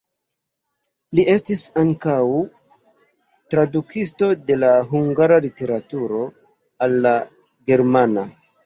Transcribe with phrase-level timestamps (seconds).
[1.17, 2.15] Li estis ankaŭ
[3.55, 6.27] tradukisto de la hungara literaturo
[6.89, 7.15] al la
[7.73, 8.31] germana.